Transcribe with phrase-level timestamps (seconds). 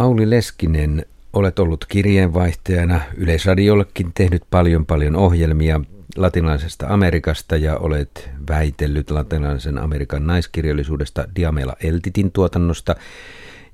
[0.00, 5.80] Auli Leskinen, olet ollut kirjeenvaihtajana, Yleisradiollekin tehnyt paljon paljon ohjelmia
[6.16, 12.96] latinalaisesta Amerikasta ja olet väitellyt latinalaisen Amerikan naiskirjallisuudesta Diamela Eltitin tuotannosta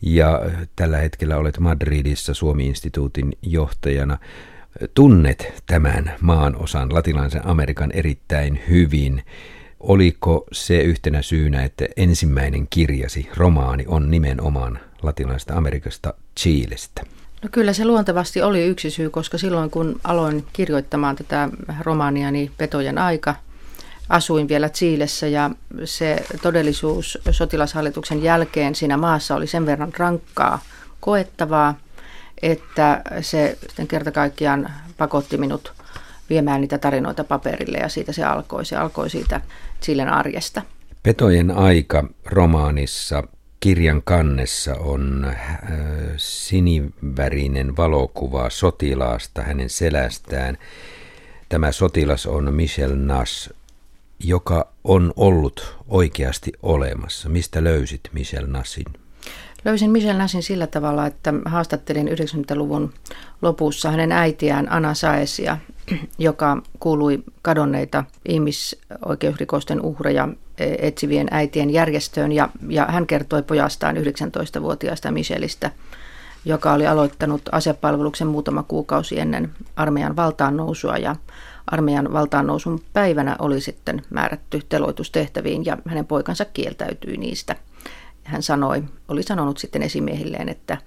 [0.02, 0.42] ja
[0.76, 4.19] tällä hetkellä olet Madridissa Suomi-instituutin johtajana.
[4.95, 9.22] Tunnet tämän maan osan latinalaisen Amerikan erittäin hyvin.
[9.81, 17.02] Oliko se yhtenä syynä, että ensimmäinen kirjasi, romaani, on nimenomaan latinalaisesta Amerikasta Chiilestä?
[17.42, 21.48] No kyllä se luontevasti oli yksi syy, koska silloin kun aloin kirjoittamaan tätä
[21.80, 23.34] romaania, niin Petojen aika,
[24.09, 25.51] asuin vielä Chiilessä ja
[25.84, 30.61] se todellisuus sotilashallituksen jälkeen siinä maassa oli sen verran rankkaa
[31.01, 31.75] koettavaa,
[32.42, 35.73] että se sitten kerta kaikkiaan pakotti minut
[36.31, 38.65] viemään niitä tarinoita paperille ja siitä se alkoi.
[38.65, 39.41] Se alkoi siitä
[39.83, 40.62] Chilen arjesta.
[41.03, 43.23] Petojen aika romaanissa
[43.60, 45.59] kirjan kannessa on äh,
[46.16, 50.58] sinivärinen valokuva sotilaasta hänen selästään.
[51.48, 53.50] Tämä sotilas on Michel Nass,
[54.19, 57.28] joka on ollut oikeasti olemassa.
[57.28, 58.86] Mistä löysit Michel Nassin?
[59.64, 62.92] Löysin Michel Nassin sillä tavalla, että haastattelin 90-luvun
[63.42, 65.59] lopussa hänen äitiään Anna Saesia,
[66.19, 70.28] joka kuului kadonneita ihmisoikeusrikosten uhreja
[70.59, 72.33] etsivien äitien järjestöön.
[72.33, 75.71] Ja, ja hän kertoi pojastaan 19-vuotiaasta Michelistä,
[76.45, 81.17] joka oli aloittanut asepalveluksen muutama kuukausi ennen armeijan valtaan nousua ja
[81.67, 87.57] armeijan valtaan nousun päivänä oli sitten määrätty teloitustehtäviin ja hänen poikansa kieltäytyi niistä.
[88.25, 90.79] Hän sanoi, oli sanonut sitten esimiehilleen, että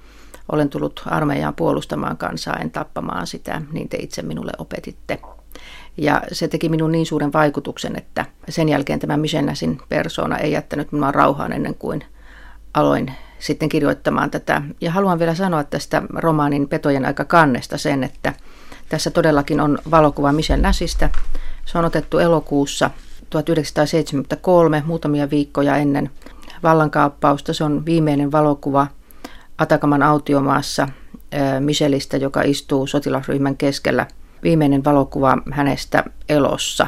[0.52, 5.20] olen tullut armeijaan puolustamaan kansaa, en tappamaan sitä, niin te itse minulle opetitte.
[6.02, 10.92] Ja se teki minun niin suuren vaikutuksen, että sen jälkeen tämä Michelnasin persona ei jättänyt
[10.92, 12.04] minua rauhaan ennen kuin
[12.74, 14.62] aloin sitten kirjoittamaan tätä.
[14.82, 18.34] Ja haluan vielä sanoa tästä romaanin Petojen aika kannesta sen, että
[18.90, 21.10] tässä todellakin on valokuva Michel Näsistä.
[21.66, 22.90] Se on otettu elokuussa
[23.30, 26.10] 1973, muutamia viikkoja ennen
[26.64, 27.54] vallankaappausta.
[27.54, 28.88] Se on viimeinen valokuva
[29.58, 30.88] Atakaman autiomaassa
[31.60, 34.08] Michelistä, joka istuu sotilasryhmän keskellä.
[34.44, 36.88] Viimeinen valokuva hänestä elossa.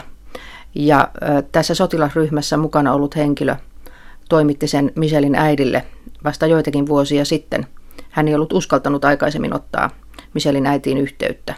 [0.76, 1.08] Ja
[1.52, 3.56] tässä sotilasryhmässä mukana ollut henkilö
[4.30, 5.86] toimitti sen Michelin äidille
[6.24, 7.68] vasta joitakin vuosia sitten.
[8.10, 9.90] Hän ei ollut uskaltanut aikaisemmin ottaa
[10.34, 11.56] Michelin äitiin yhteyttä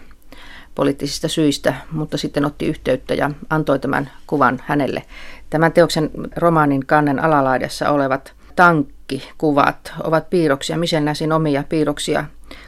[0.75, 5.03] poliittisista syistä, mutta sitten otti yhteyttä ja antoi tämän kuvan hänelle.
[5.49, 12.25] Tämän teoksen romaanin kannen alalaidassa olevat tankkikuvat ovat piirroksia, Michel Näsin omia piirroksia.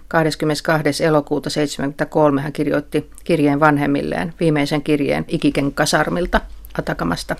[0.07, 1.03] 22.
[1.03, 6.41] elokuuta 1973 hän kirjoitti kirjeen vanhemmilleen, viimeisen kirjeen Ikiken kasarmilta
[6.79, 7.35] Atakamasta.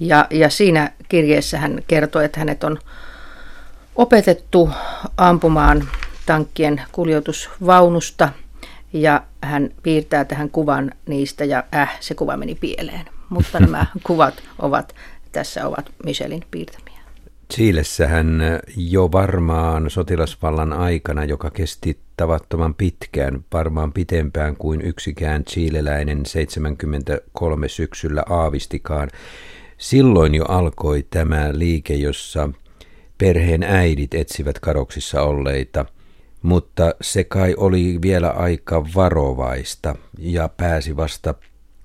[0.00, 2.78] Ja, ja siinä kirjeessä hän kertoi, että hänet on
[3.96, 4.70] opetettu
[5.16, 5.88] ampumaan
[6.26, 8.28] tankkien kuljetusvaunusta–
[8.92, 13.06] ja hän piirtää tähän kuvan niistä ja äh, se kuva meni pieleen.
[13.28, 14.94] Mutta nämä kuvat ovat,
[15.32, 16.81] tässä ovat Michelin piirtämiä.
[17.54, 18.40] Chiilessähän
[18.76, 28.22] jo varmaan sotilasvallan aikana, joka kesti tavattoman pitkään, varmaan pitempään kuin yksikään chiileläinen 73 syksyllä
[28.30, 29.08] aavistikaan.
[29.78, 32.48] Silloin jo alkoi tämä liike, jossa
[33.18, 35.84] perheen äidit etsivät kadoksissa olleita–
[36.42, 41.34] mutta se kai oli vielä aika varovaista ja pääsi vasta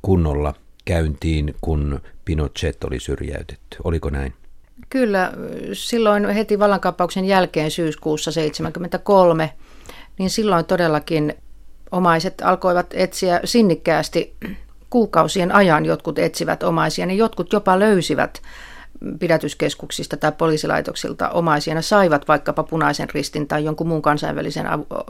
[0.01, 0.53] kunnolla
[0.85, 3.77] käyntiin, kun Pinochet oli syrjäytetty.
[3.83, 4.33] Oliko näin?
[4.89, 5.33] Kyllä,
[5.73, 9.53] silloin heti vallankaappauksen jälkeen syyskuussa 1973,
[10.19, 11.33] niin silloin todellakin
[11.91, 14.35] omaiset alkoivat etsiä sinnikkäästi
[14.89, 18.41] kuukausien ajan jotkut etsivät omaisia, niin jotkut jopa löysivät
[19.19, 24.65] pidätyskeskuksista tai poliisilaitoksilta omaisia saivat vaikkapa punaisen ristin tai jonkun muun kansainvälisen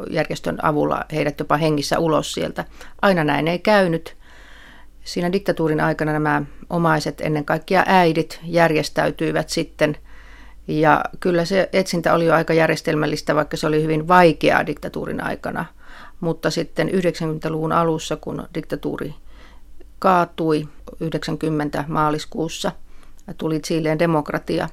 [0.09, 2.65] järjestön avulla heidät jopa hengissä ulos sieltä.
[3.01, 4.15] Aina näin ei käynyt.
[5.07, 9.97] Siinä diktatuurin aikana nämä omaiset, ennen kaikkea äidit, järjestäytyivät sitten.
[10.68, 15.65] Ja kyllä se etsintä oli jo aika järjestelmällistä, vaikka se oli hyvin vaikeaa diktatuurin aikana.
[16.19, 19.13] Mutta sitten 90-luvun alussa, kun diktatuuri
[20.00, 20.68] kaatui
[21.00, 22.71] 90 maaliskuussa–
[23.38, 24.69] tuli Chileen demokratia,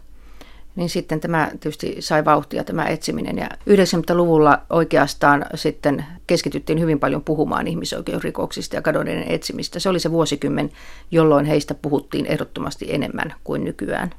[0.77, 3.39] niin sitten tämä tietysti sai vauhtia tämä etsiminen.
[3.39, 9.79] Ja 90-luvulla oikeastaan sitten keskityttiin hyvin paljon puhumaan ihmisoikeusrikoksista ja kadonneiden etsimistä.
[9.79, 10.71] Se oli se vuosikymmen,
[11.11, 14.11] jolloin heistä puhuttiin ehdottomasti enemmän kuin nykyään.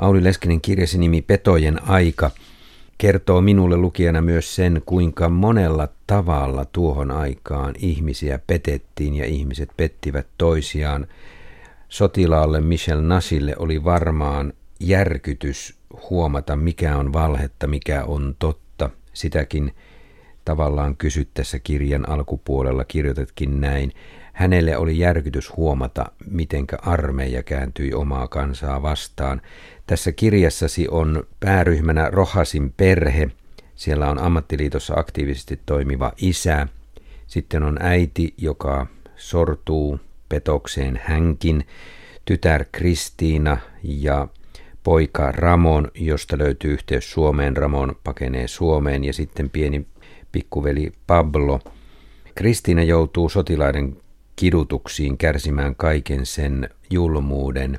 [0.00, 2.30] Auli Leskinen kirjasi nimi Petojen aika
[2.98, 10.26] kertoo minulle lukijana myös sen, kuinka monella tavalla tuohon aikaan ihmisiä petettiin ja ihmiset pettivät
[10.38, 11.06] toisiaan.
[11.88, 15.74] Sotilaalle Michel Nasille oli varmaan järkytys
[16.10, 18.90] huomata, mikä on valhetta, mikä on totta.
[19.12, 19.74] sitäkin
[20.44, 23.92] tavallaan kysyt tässä kirjan alkupuolella, kirjoitetkin näin.
[24.32, 29.42] Hänelle oli järkytys huomata, mitenkä armeija kääntyi omaa kansaa vastaan.
[29.86, 33.30] Tässä kirjassasi on pääryhmänä Rohasin perhe.
[33.74, 36.68] Siellä on ammattiliitossa aktiivisesti toimiva isä.
[37.26, 41.66] Sitten on äiti, joka sortuu petokseen hänkin,
[42.24, 44.28] tytär Kristiina ja
[44.86, 47.56] poika Ramon, josta löytyy yhteys Suomeen.
[47.56, 49.86] Ramon pakenee Suomeen ja sitten pieni
[50.32, 51.60] pikkuveli Pablo.
[52.34, 53.96] Kristiina joutuu sotilaiden
[54.36, 57.78] kidutuksiin kärsimään kaiken sen julmuuden.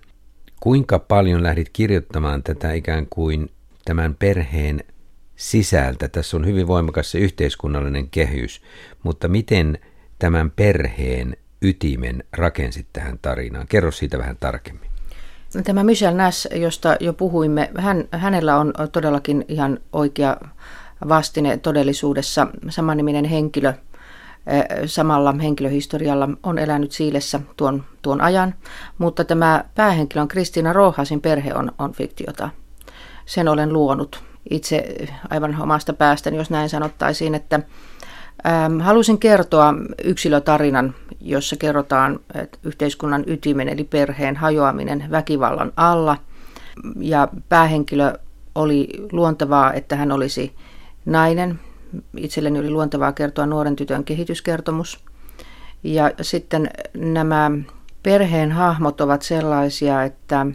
[0.60, 3.50] Kuinka paljon lähdit kirjoittamaan tätä ikään kuin
[3.86, 4.84] tämän perheen
[5.36, 6.08] sisältä?
[6.08, 8.62] Tässä on hyvin voimakas se yhteiskunnallinen kehys,
[9.04, 9.80] mutta miten
[10.20, 13.68] tämän perheen ytimen rakensit tähän tarinaan?
[13.68, 14.87] Kerro siitä vähän tarkemmin.
[15.64, 20.38] Tämä Michel Nass, josta jo puhuimme, hän, hänellä on todellakin ihan oikea
[21.10, 22.48] vastine todellisuudessa.
[22.70, 28.56] Samaniminen henkilö eh, samalla henkilöhistorialla on elänyt Siilessä tuon, tuon ajan,
[28.98, 32.50] mutta tämä päähenkilö on Kristiina Rohasin perhe on, on fiktiota.
[33.26, 34.96] Sen olen luonut itse
[35.30, 37.60] aivan omasta päästäni, jos näin sanottaisiin, että
[38.82, 39.74] halusin kertoa
[40.04, 46.18] yksilötarinan, jossa kerrotaan että yhteiskunnan ytimen eli perheen hajoaminen väkivallan alla.
[47.00, 48.14] Ja päähenkilö
[48.56, 50.56] oli luontevaa, että hän olisi
[51.06, 51.60] nainen.
[52.18, 55.00] Itselleni oli luontevaa kertoa nuoren tytön kehityskertomus.
[55.84, 57.52] Ja sitten nämä
[58.04, 60.46] perheen hahmot ovat sellaisia, että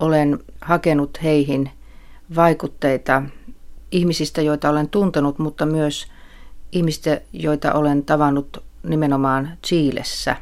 [0.00, 1.70] olen hakenut heihin
[2.36, 3.22] vaikutteita
[3.92, 6.06] ihmisistä, joita olen tuntenut, mutta myös
[6.72, 10.36] ihmistä, joita olen tavannut nimenomaan Chiilessä.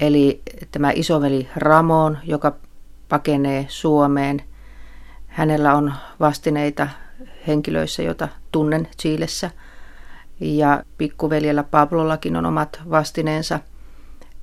[0.00, 2.56] Eli tämä isoveli Ramon, joka
[3.08, 4.42] pakenee Suomeen.
[5.26, 6.88] Hänellä on vastineita
[7.46, 9.50] henkilöissä, joita tunnen Chiilessä.
[10.40, 13.60] Ja pikkuveljellä Pablollakin on omat vastineensa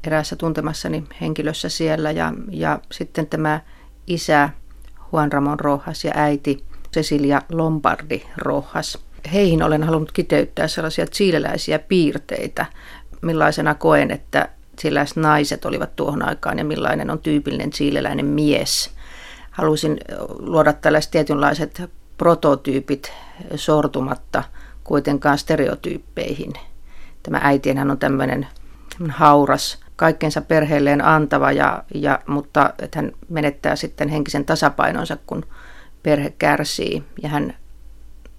[0.04, 2.12] eräässä tuntemassani henkilössä siellä.
[2.12, 3.60] Ja, ja sitten tämä
[4.08, 4.50] isä
[5.14, 6.64] Juan Ramon Rojas ja äiti
[6.94, 9.07] Cecilia Lombardi Rojas.
[9.34, 12.66] Heihin olen halunnut kiteyttää sellaisia chileläisiä piirteitä,
[13.22, 14.50] millaisena koen, että
[14.80, 18.92] chileläiset naiset olivat tuohon aikaan ja millainen on tyypillinen chileläinen mies.
[19.52, 19.98] Halusin
[20.40, 21.82] luoda tällaiset tietynlaiset
[22.18, 23.14] prototyypit
[23.56, 24.44] sortumatta
[24.84, 26.54] kuitenkaan stereotyyppeihin.
[27.24, 28.48] Tämä äitienhän on tämmöinen
[29.10, 35.46] hauras, kaikkensa perheelleen antava, ja, ja, mutta että hän menettää sitten henkisen tasapainonsa, kun
[36.04, 37.56] perhe kärsii, ja hän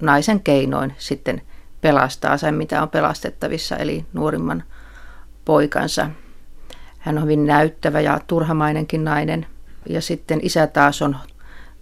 [0.03, 1.43] naisen keinoin sitten
[1.81, 4.65] pelastaa sen, mitä on pelastettavissa, eli nuorimman
[5.45, 6.11] poikansa.
[6.99, 9.47] Hän on hyvin näyttävä ja turhamainenkin nainen.
[9.89, 11.17] Ja sitten isä taas on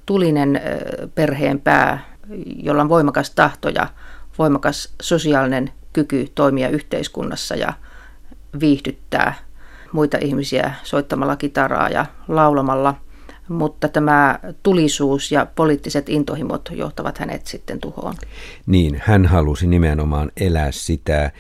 [0.07, 0.61] tulinen
[1.15, 2.05] perheen pää,
[2.63, 3.87] jolla on voimakas tahto ja
[4.39, 7.73] voimakas sosiaalinen kyky toimia yhteiskunnassa ja
[8.61, 9.35] viihdyttää
[9.93, 12.95] muita ihmisiä soittamalla kitaraa ja laulamalla.
[13.49, 18.15] Mutta tämä tulisuus ja poliittiset intohimot johtavat hänet sitten tuhoon.
[18.67, 21.31] Niin, hän halusi nimenomaan elää sitä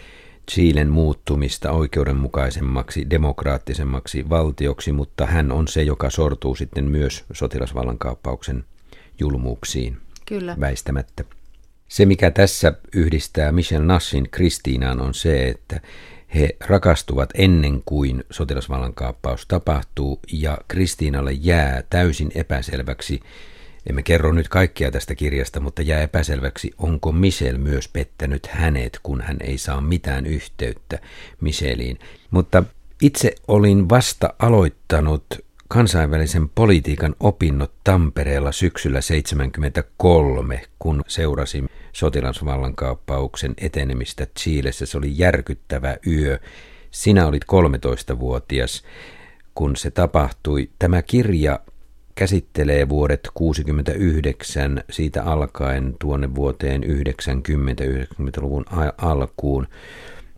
[0.50, 8.64] Chilen muuttumista oikeudenmukaisemmaksi, demokraattisemmaksi valtioksi, mutta hän on se, joka sortuu sitten myös sotilasvallankaappauksen
[9.20, 9.96] julmuuksiin.
[10.26, 10.56] Kyllä.
[10.60, 11.24] Väistämättä.
[11.88, 15.80] Se, mikä tässä yhdistää Michel Nassin Kristiinaan, on se, että
[16.34, 23.20] he rakastuvat ennen kuin sotilasvallankaappaus tapahtuu, ja Kristiinalle jää täysin epäselväksi,
[23.88, 29.20] emme kerro nyt kaikkia tästä kirjasta, mutta jää epäselväksi, onko Michel myös pettänyt hänet, kun
[29.20, 30.98] hän ei saa mitään yhteyttä
[31.40, 31.98] Micheliin.
[32.30, 32.64] Mutta
[33.02, 35.24] itse olin vasta aloittanut
[35.68, 44.86] kansainvälisen politiikan opinnot Tampereella syksyllä 73, kun seurasin sotilasvallankaappauksen etenemistä Chiilessä.
[44.86, 46.38] Se oli järkyttävä yö.
[46.90, 48.82] Sinä olit 13-vuotias,
[49.54, 50.70] kun se tapahtui.
[50.78, 51.60] Tämä kirja
[52.14, 58.64] käsittelee vuodet 69 siitä alkaen tuonne vuoteen 90-90-luvun
[58.98, 59.66] alkuun.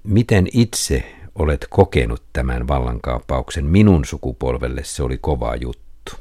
[0.03, 3.65] Miten itse olet kokenut tämän vallankaappauksen?
[3.65, 6.13] Minun sukupolvelle se oli kova juttu.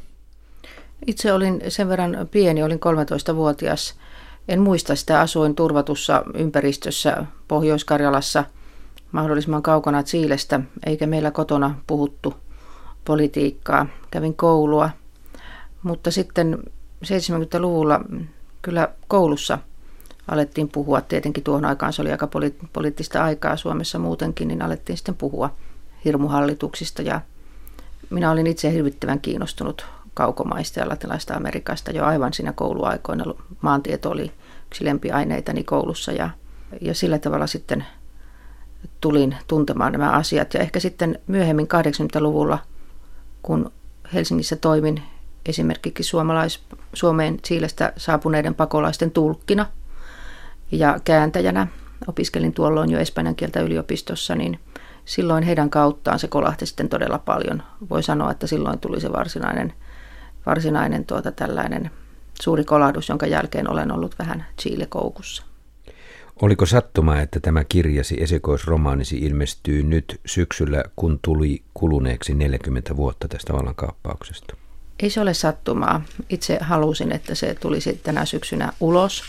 [1.08, 3.96] Itse olin sen verran pieni, olin 13-vuotias.
[4.48, 8.44] En muista sitä, asuin turvatussa ympäristössä Pohjois-Karjalassa
[9.12, 12.34] mahdollisimman kaukana Siilestä, eikä meillä kotona puhuttu
[13.06, 13.86] politiikkaa.
[14.12, 14.90] Kävin koulua–
[15.84, 16.58] mutta sitten
[17.06, 18.02] 70-luvulla
[18.62, 19.60] kyllä koulussa
[20.28, 24.98] alettiin puhua, tietenkin tuohon aikaan se oli aika poli- poliittista aikaa Suomessa muutenkin, niin alettiin
[24.98, 25.56] sitten puhua
[26.06, 27.22] hirmuhallituksista ja
[28.10, 29.86] minä olin itse hirvittävän kiinnostunut
[30.18, 33.26] kaukomaista ja latinalaista Amerikasta jo aivan siinä kouluaikoina.
[33.62, 34.32] Maantieto oli
[34.66, 36.30] yksi lempiaineitani koulussa ja,
[36.82, 37.86] ja sillä tavalla sitten
[39.02, 40.54] tulin tuntemaan nämä asiat.
[40.54, 42.60] Ja ehkä sitten myöhemmin 80-luvulla,
[43.42, 43.72] kun
[44.14, 45.04] Helsingissä toimin
[45.46, 49.66] esimerkiksi suomalais, Suomeen Chiilestä saapuneiden pakolaisten tulkkina
[50.72, 51.68] ja kääntäjänä,
[52.08, 54.60] opiskelin tuolloin jo espanjan kieltä yliopistossa, niin
[55.06, 57.64] silloin heidän kauttaan se kolahti sitten todella paljon.
[57.90, 59.74] Voi sanoa, että silloin tuli se varsinainen,
[60.48, 61.92] varsinainen tuota tällainen
[62.42, 65.44] suuri kolahdus, jonka jälkeen olen ollut vähän Chile-koukussa.
[66.42, 73.54] Oliko sattuma, että tämä kirjasi esikoisromaanisi ilmestyy nyt syksyllä, kun tuli kuluneeksi 40 vuotta tästä
[73.54, 74.56] vallankaappauksesta?
[75.00, 76.02] Ei se ole sattumaa.
[76.30, 79.24] Itse halusin, että se tulisi tänä syksynä ulos.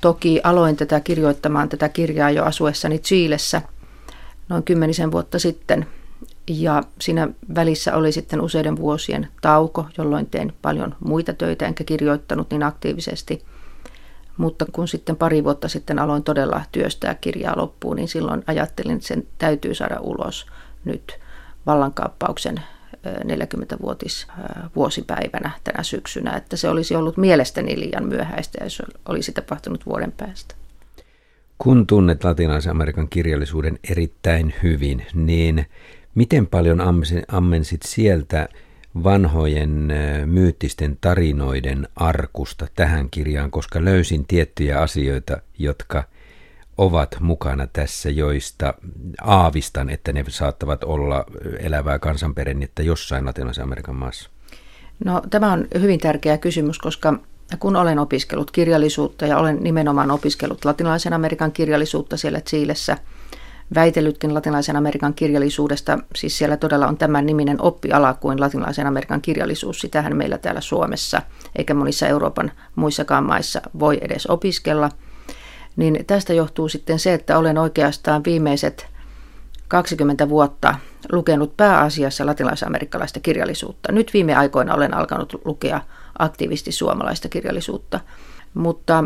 [0.00, 3.62] Toki aloin tätä kirjoittamaan tätä kirjaa jo asuessani Chiilessä
[4.48, 5.86] noin kymmenisen vuotta sitten.
[6.48, 12.50] Ja siinä välissä oli sitten useiden vuosien tauko, jolloin tein paljon muita töitä enkä kirjoittanut
[12.50, 13.44] niin aktiivisesti.
[14.36, 19.08] Mutta kun sitten pari vuotta sitten aloin todella työstää kirjaa loppuun, niin silloin ajattelin, että
[19.08, 20.46] sen täytyy saada ulos
[20.84, 21.18] nyt
[21.66, 22.60] vallankaappauksen
[23.06, 24.26] 40-vuotis
[24.76, 30.12] vuosipäivänä tänä syksynä, että se olisi ollut mielestäni liian myöhäistä ja se olisi tapahtunut vuoden
[30.12, 30.54] päästä.
[31.58, 35.66] Kun tunnet latinalaisen Amerikan kirjallisuuden erittäin hyvin, niin
[36.14, 36.80] miten paljon
[37.28, 38.48] ammensit sieltä
[39.04, 39.92] vanhojen
[40.26, 46.04] myyttisten tarinoiden arkusta tähän kirjaan, koska löysin tiettyjä asioita, jotka–
[46.78, 48.74] ovat mukana tässä, joista
[49.22, 51.24] aavistan, että ne saattavat olla
[51.58, 54.30] elävää kansanperennettä jossain Latinalaisen Amerikan maassa?
[55.04, 57.14] No, tämä on hyvin tärkeä kysymys, koska
[57.58, 62.98] kun olen opiskellut kirjallisuutta ja olen nimenomaan opiskellut latinalaisen Amerikan kirjallisuutta siellä Chiilessä,
[63.74, 69.80] väitellytkin latinalaisen Amerikan kirjallisuudesta, siis siellä todella on tämän niminen oppiala kuin latinalaisen Amerikan kirjallisuus.
[69.80, 71.22] Sitähän meillä täällä Suomessa
[71.56, 74.90] eikä monissa Euroopan muissakaan maissa voi edes opiskella–
[75.78, 78.86] niin tästä johtuu sitten se, että olen oikeastaan viimeiset
[79.68, 80.74] 20 vuotta
[81.12, 83.92] lukenut pääasiassa latinalaisamerikkalaista kirjallisuutta.
[83.92, 85.80] Nyt viime aikoina olen alkanut lukea
[86.18, 88.00] aktiivisesti suomalaista kirjallisuutta,
[88.54, 89.04] mutta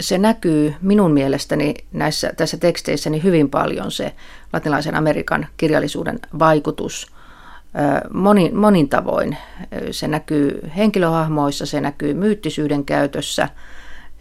[0.00, 4.14] se näkyy minun mielestäni näissä tässä teksteissäni hyvin paljon se
[4.52, 7.06] latinalaisen Amerikan kirjallisuuden vaikutus
[8.12, 9.36] monin, monin tavoin.
[9.90, 13.48] Se näkyy henkilöhahmoissa, se näkyy myyttisyyden käytössä–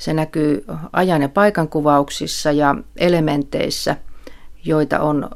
[0.02, 3.96] se näkyy ajan ja paikan kuvauksissa ja elementeissä,
[4.66, 5.30] joita on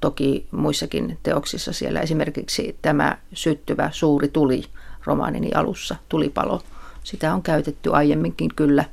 [0.00, 2.00] toki muissakin teoksissa siellä.
[2.00, 4.64] Esimerkiksi tämä syttyvä suuri tuli
[5.04, 6.62] romaanini alussa, tulipalo.
[7.04, 8.84] Sitä on käytetty aiemminkin kyllä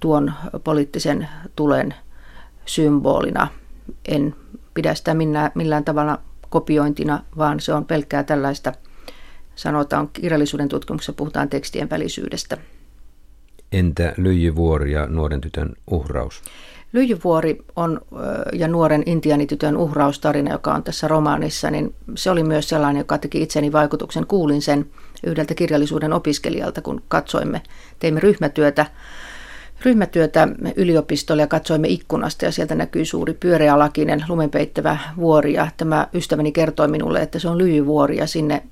[0.00, 0.32] tuon
[0.64, 1.94] poliittisen tulen
[2.66, 3.48] symbolina.
[4.08, 4.34] En
[4.74, 6.18] pidä sitä millään, millään tavalla
[6.48, 8.72] kopiointina, vaan se on pelkkää tällaista,
[9.54, 12.56] sanotaan kirjallisuuden tutkimuksessa puhutaan tekstien välisyydestä–
[13.72, 16.42] Entä Lyijyvuori ja nuoren tytön uhraus?
[16.92, 18.00] Lyijyvuori on
[18.52, 23.42] ja nuoren intianitytön uhraustarina, joka on tässä romaanissa, niin se oli myös sellainen, joka teki
[23.42, 24.26] itseni vaikutuksen.
[24.26, 24.86] Kuulin sen
[25.26, 27.62] yhdeltä kirjallisuuden opiskelijalta, kun katsoimme,
[27.98, 28.86] teimme ryhmätyötä,
[29.84, 36.52] ryhmätyötä yliopistolle ja katsoimme ikkunasta ja sieltä näkyy suuri pyöreälakinen lumenpeittävä vuori ja tämä ystäväni
[36.52, 38.62] kertoi minulle, että se on lyijyvuori ja sinne,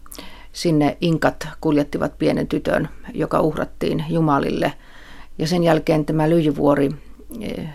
[0.52, 4.72] sinne inkat kuljettivat pienen tytön, joka uhrattiin Jumalille–
[5.38, 6.90] ja sen jälkeen tämä lyijyvuori
[7.40, 7.68] eh,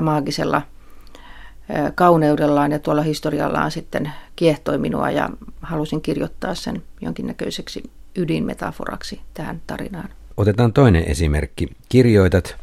[0.00, 0.62] maagisella
[1.68, 5.30] eh, kauneudellaan ja tuolla historiallaan sitten kiehtoi minua ja
[5.62, 7.82] halusin kirjoittaa sen jonkinnäköiseksi
[8.16, 10.08] ydinmetaforaksi tähän tarinaan.
[10.36, 11.68] Otetaan toinen esimerkki.
[11.88, 12.56] Kirjoitat,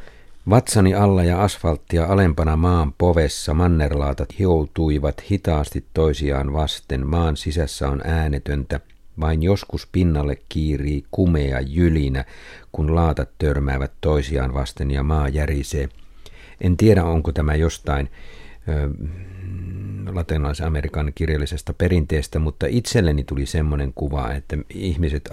[0.49, 7.07] vatsani alla ja asfalttia alempana maan povessa mannerlaatat hioutuivat hitaasti toisiaan vasten.
[7.07, 8.79] Maan sisässä on äänetöntä,
[9.19, 12.25] vain joskus pinnalle kiirii kumea jylinä,
[12.71, 15.89] kun laatat törmäävät toisiaan vasten ja maa järisee.
[16.61, 18.09] En tiedä, onko tämä jostain
[18.69, 18.89] ö,
[20.11, 25.29] latinalaisen Amerikan kirjallisesta perinteestä, mutta itselleni tuli semmoinen kuva, että ihmiset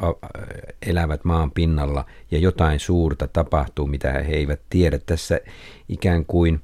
[0.86, 4.98] elävät maan pinnalla ja jotain suurta tapahtuu, mitä he eivät tiedä.
[4.98, 5.40] Tässä
[5.88, 6.62] ikään kuin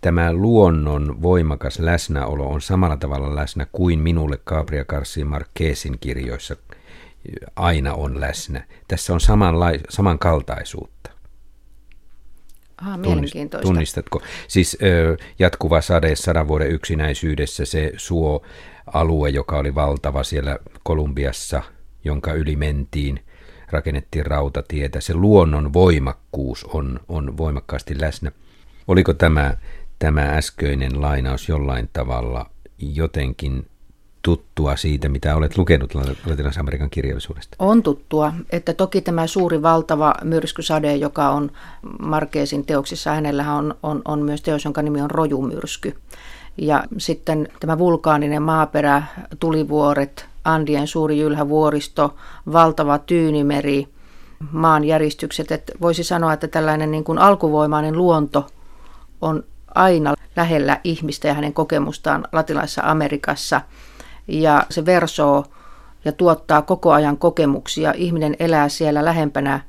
[0.00, 6.56] tämä luonnon voimakas läsnäolo on samalla tavalla läsnä kuin minulle Gabriel Garcia Marquezin kirjoissa
[7.56, 8.64] aina on läsnä.
[8.88, 11.09] Tässä on samanlai, samankaltaisuutta.
[12.82, 13.68] Aha, mielenkiintoista.
[13.68, 14.22] Tunnistatko?
[14.48, 14.78] Siis
[15.38, 18.42] jatkuva sade sadan vuoden yksinäisyydessä, se suo
[18.86, 21.62] alue, joka oli valtava siellä Kolumbiassa,
[22.04, 23.20] jonka yli mentiin,
[23.70, 25.00] rakennettiin rautatietä.
[25.00, 28.32] Se luonnon voimakkuus on, on voimakkaasti läsnä.
[28.88, 29.56] Oliko tämä,
[29.98, 33.66] tämä äskeinen lainaus jollain tavalla jotenkin
[34.22, 37.56] tuttua siitä, mitä olet lukenut Latinalais-Amerikan kirjallisuudesta?
[37.58, 41.50] On tuttua, että toki tämä suuri valtava myrskysade, joka on
[42.02, 45.96] Markeesin teoksissa, hänellä on, on, on myös teos, jonka nimi on Rojumyrsky.
[46.56, 49.02] Ja sitten tämä vulkaaninen maaperä,
[49.40, 52.14] tulivuoret, Andien suuri jylhävuoristo,
[52.52, 53.88] valtava tyynimeri,
[54.52, 55.52] maanjäristykset.
[55.52, 58.46] Että voisi sanoa, että tällainen niin kuin alkuvoimainen luonto
[59.20, 63.60] on aina lähellä ihmistä ja hänen kokemustaan latinalaisessa Amerikassa.
[64.30, 65.44] Ja se versoo
[66.04, 67.94] ja tuottaa koko ajan kokemuksia.
[67.96, 69.60] Ihminen elää siellä lähempänä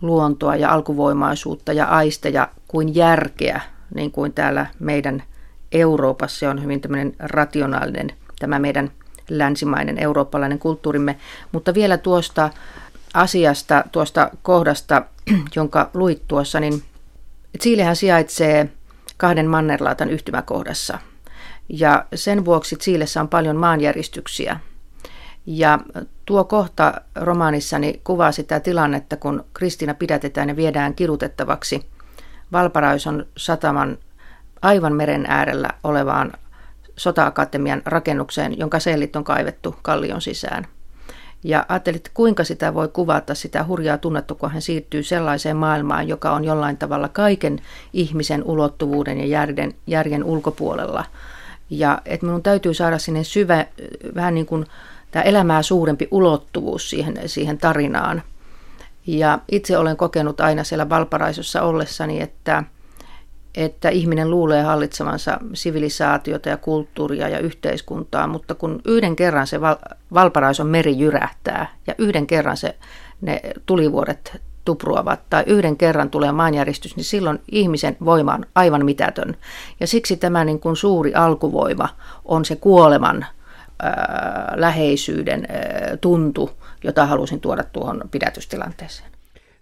[0.00, 3.60] luontoa ja alkuvoimaisuutta ja aisteja kuin järkeä,
[3.94, 5.22] niin kuin täällä meidän
[5.72, 8.90] Euroopassa on hyvin tämmöinen rationaalinen tämä meidän
[9.28, 11.16] länsimainen eurooppalainen kulttuurimme.
[11.52, 12.50] Mutta vielä tuosta
[13.14, 15.02] asiasta, tuosta kohdasta,
[15.56, 16.82] jonka luit tuossa, niin
[17.60, 18.68] Chilehän sijaitsee
[19.16, 20.98] kahden mannerlaatan yhtymäkohdassa.
[21.72, 24.60] Ja sen vuoksi Chiilessä on paljon maanjäristyksiä.
[25.46, 25.78] Ja
[26.26, 31.86] tuo kohta romaanissani kuvaa sitä tilannetta, kun Kristiina pidätetään ja viedään kidutettavaksi
[32.52, 33.98] Valparaison sataman
[34.62, 36.32] aivan meren äärellä olevaan
[36.96, 40.66] sota-akatemian rakennukseen, jonka sellit on kaivettu kallion sisään.
[41.44, 46.08] Ja ajattelin, että kuinka sitä voi kuvata, sitä hurjaa tunnetta, kun hän siirtyy sellaiseen maailmaan,
[46.08, 47.58] joka on jollain tavalla kaiken
[47.92, 51.04] ihmisen ulottuvuuden ja järjen, järjen ulkopuolella.
[51.70, 53.66] Ja että minun täytyy saada sinne syvä,
[54.14, 54.66] vähän niin kuin
[55.10, 58.22] tämä elämää suurempi ulottuvuus siihen, siihen tarinaan.
[59.06, 62.62] Ja itse olen kokenut aina siellä Valparaisossa ollessani, että–
[63.54, 69.76] että ihminen luulee hallitsevansa sivilisaatiota ja kulttuuria ja yhteiskuntaa, mutta kun yhden kerran se val-
[70.14, 72.76] Valparaison meri jyrähtää ja yhden kerran se,
[73.20, 79.36] ne tulivuoret tupruavat tai yhden kerran tulee maanjäristys, niin silloin ihmisen voima on aivan mitätön.
[79.80, 81.88] Ja siksi tämä niin kuin suuri alkuvoima
[82.24, 83.26] on se kuoleman
[83.82, 86.50] ää, läheisyyden ää, tuntu,
[86.84, 89.10] jota halusin tuoda tuohon pidätystilanteeseen.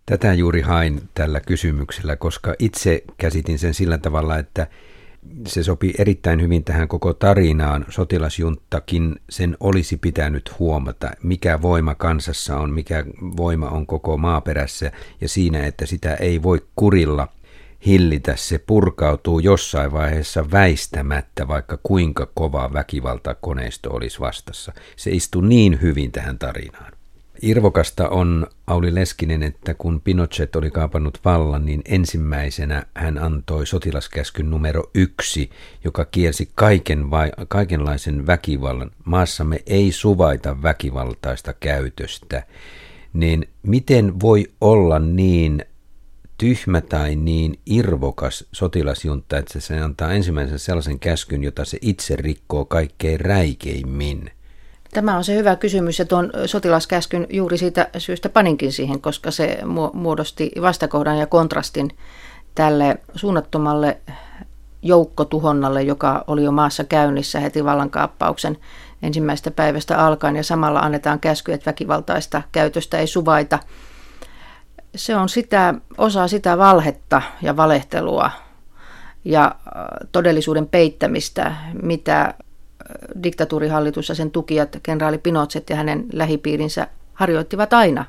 [0.06, 4.66] Tätä juuri hain tällä kysymyksellä, koska itse käsitin sen sillä tavalla, että
[5.46, 7.86] se sopii erittäin hyvin tähän koko tarinaan.
[7.88, 13.04] Sotilasjunttakin sen olisi pitänyt huomata, mikä voima kansassa on, mikä
[13.36, 17.28] voima on koko maaperässä ja siinä, että sitä ei voi kurilla
[17.86, 18.36] hillitä.
[18.36, 24.72] Se purkautuu jossain vaiheessa väistämättä, vaikka kuinka kova väkivaltakoneisto olisi vastassa.
[24.96, 26.97] Se istuu niin hyvin tähän tarinaan.
[27.42, 34.50] Irvokasta on Auli Leskinen, että kun Pinochet oli kaapannut vallan, niin ensimmäisenä hän antoi sotilaskäskyn
[34.50, 35.50] numero yksi,
[35.84, 38.90] joka kielsi kaiken vai, kaikenlaisen väkivallan.
[39.04, 42.42] Maassamme ei suvaita väkivaltaista käytöstä.
[43.12, 45.64] Niin miten voi olla niin
[46.38, 52.64] tyhmä tai niin irvokas sotilasjunta, että se antaa ensimmäisen sellaisen käskyn, jota se itse rikkoo
[52.64, 54.30] kaikkein räikeimmin–
[54.94, 59.58] Tämä on se hyvä kysymys ja tuon sotilaskäskyn juuri siitä syystä paninkin siihen, koska se
[59.92, 61.90] muodosti vastakohdan ja kontrastin
[62.54, 63.98] tälle suunnattomalle
[64.82, 68.56] joukkotuhonnalle, joka oli jo maassa käynnissä heti vallankaappauksen
[69.02, 73.58] ensimmäistä päivästä alkaen ja samalla annetaan käsky, että väkivaltaista käytöstä ei suvaita.
[74.94, 78.30] Se on sitä, osa sitä valhetta ja valehtelua
[79.24, 79.54] ja
[80.12, 82.34] todellisuuden peittämistä, mitä
[83.22, 88.04] diktatuurihallitus ja sen tukijat, kenraali Pinotset ja hänen lähipiirinsä harjoittivat aina.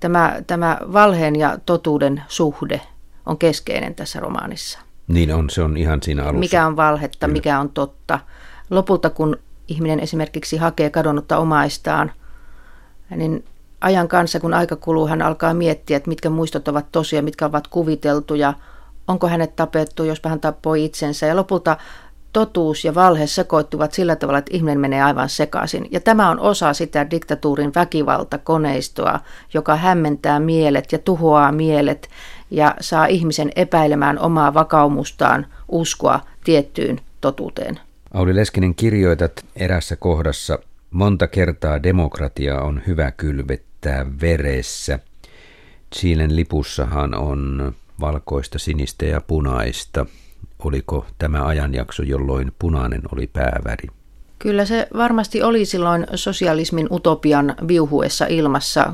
[0.00, 2.80] Tämä, tämä valheen ja totuuden suhde
[3.26, 4.78] on keskeinen tässä romaanissa.
[5.08, 6.38] Niin on, se on ihan siinä alussa.
[6.38, 7.32] Mikä on valhetta, Kyllä.
[7.32, 8.18] mikä on totta.
[8.70, 9.36] Lopulta kun
[9.68, 12.12] ihminen esimerkiksi hakee kadonnutta omaistaan,
[13.16, 13.44] niin
[13.80, 17.68] ajan kanssa, kun aika kuluu, hän alkaa miettiä, että mitkä muistot ovat tosia, mitkä ovat
[17.68, 18.54] kuviteltuja,
[19.08, 21.26] onko hänet tapettu, jos hän tappoi itsensä.
[21.26, 21.76] Ja lopulta
[22.34, 25.88] totuus ja valhe sekoittuvat sillä tavalla, että ihminen menee aivan sekaisin.
[25.90, 29.20] Ja tämä on osa sitä diktatuurin väkivaltakoneistoa,
[29.54, 32.08] joka hämmentää mielet ja tuhoaa mielet
[32.50, 37.80] ja saa ihmisen epäilemään omaa vakaumustaan uskoa tiettyyn totuuteen.
[38.14, 40.58] Auli Leskinen kirjoitat erässä kohdassa,
[40.90, 44.98] monta kertaa demokratia on hyvä kylvettää veressä.
[45.94, 50.06] Chilen lipussahan on valkoista, sinistä ja punaista
[50.64, 53.88] oliko tämä ajanjakso, jolloin punainen oli pääväri?
[54.38, 58.92] Kyllä se varmasti oli silloin sosialismin utopian viuhuessa ilmassa 60-, 70-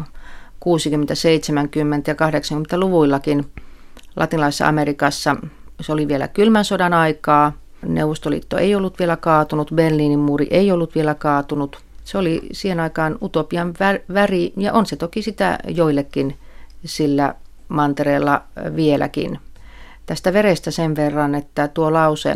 [2.06, 3.44] ja 80-luvuillakin
[4.16, 5.36] latinalaisessa Amerikassa.
[5.80, 7.52] Se oli vielä kylmän sodan aikaa.
[7.86, 11.78] Neuvostoliitto ei ollut vielä kaatunut, Berliinin muuri ei ollut vielä kaatunut.
[12.04, 13.74] Se oli siihen aikaan utopian
[14.14, 16.36] väri ja on se toki sitä joillekin
[16.84, 17.34] sillä
[17.68, 18.42] mantereella
[18.76, 19.38] vieläkin.
[20.10, 22.34] Tästä verestä sen verran, että tuo lause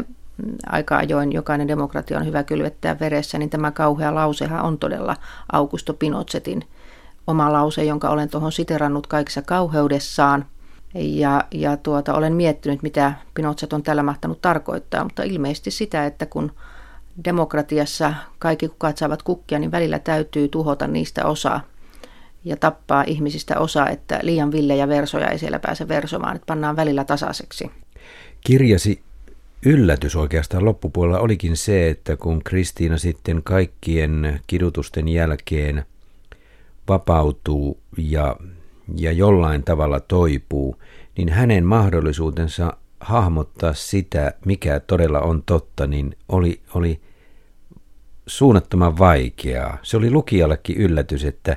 [0.67, 5.17] aika ajoin jokainen demokratia on hyvä kylvettää veressä, niin tämä kauhea lausehan on todella
[5.53, 6.65] Augusto Pinochetin
[7.27, 10.47] oma lause, jonka olen tuohon siterannut kaikissa kauheudessaan.
[10.95, 16.27] Ja, ja tuota, olen miettinyt, mitä Pinochet on tällä mahtanut tarkoittaa, mutta ilmeisesti sitä, että
[16.27, 16.53] kun
[17.25, 21.61] demokratiassa kaikki kukat saavat kukkia, niin välillä täytyy tuhota niistä osa
[22.45, 27.05] ja tappaa ihmisistä osa, että liian villejä versoja ei siellä pääse versomaan, että pannaan välillä
[27.05, 27.71] tasaiseksi.
[28.41, 29.01] Kirjasi
[29.67, 35.85] yllätys oikeastaan loppupuolella olikin se, että kun Kristiina sitten kaikkien kidutusten jälkeen
[36.89, 38.37] vapautuu ja,
[38.97, 40.77] ja jollain tavalla toipuu,
[41.17, 47.01] niin hänen mahdollisuutensa hahmottaa sitä, mikä todella on totta, niin oli, oli
[48.27, 49.79] suunnattoman vaikeaa.
[49.83, 51.57] Se oli lukijallekin yllätys, että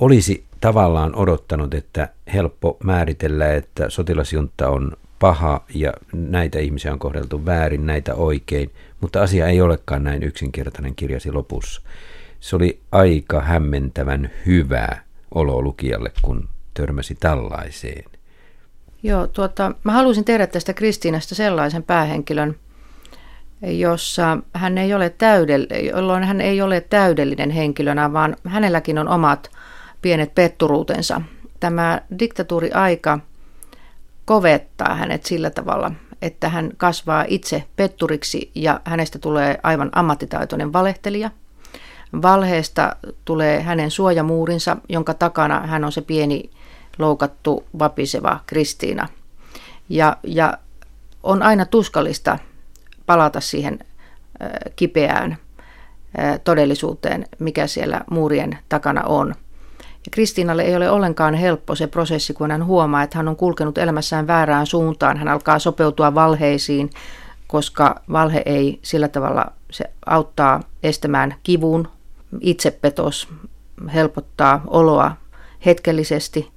[0.00, 7.46] olisi tavallaan odottanut, että helppo määritellä, että sotilasjunta on paha ja näitä ihmisiä on kohdeltu
[7.46, 11.82] väärin, näitä oikein, mutta asia ei olekaan näin yksinkertainen kirjasi lopussa.
[12.40, 14.88] Se oli aika hämmentävän hyvä
[15.34, 18.04] olo lukijalle, kun törmäsi tällaiseen.
[19.02, 22.56] Joo, tuota, mä haluaisin tehdä tästä Kristiinasta sellaisen päähenkilön,
[23.62, 29.50] jossa hän ei ole täydell- jolloin hän ei ole täydellinen henkilönä, vaan hänelläkin on omat
[30.02, 31.20] pienet petturuutensa.
[31.60, 33.18] Tämä diktatuuriaika
[34.24, 41.30] kovettaa hänet sillä tavalla, että hän kasvaa itse petturiksi ja hänestä tulee aivan ammattitaitoinen valehtelija.
[42.22, 46.50] Valheesta tulee hänen suojamuurinsa, jonka takana hän on se pieni
[46.98, 49.08] loukattu vapiseva Kristiina.
[49.88, 50.58] Ja, ja
[51.22, 52.38] on aina tuskallista
[53.06, 53.78] palata siihen
[54.76, 55.36] kipeään
[56.44, 59.34] todellisuuteen, mikä siellä muurien takana on.
[60.06, 63.78] Ja Kristiinalle ei ole ollenkaan helppo se prosessi, kun hän huomaa, että hän on kulkenut
[63.78, 65.16] elämässään väärään suuntaan.
[65.16, 66.90] Hän alkaa sopeutua valheisiin,
[67.46, 71.88] koska valhe ei sillä tavalla, se auttaa estämään kivun,
[72.40, 73.28] itsepetos,
[73.94, 75.12] helpottaa oloa
[75.66, 76.50] hetkellisesti.